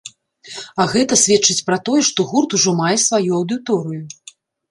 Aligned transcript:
А 0.83 0.87
гэта 0.93 1.17
сведчыць 1.23 1.65
пра 1.67 1.77
тое, 1.89 2.01
што 2.09 2.25
гурт 2.31 2.57
ужо 2.59 2.71
мае 2.81 2.97
сваю 3.05 3.23
аўдыторыю. 3.41 4.03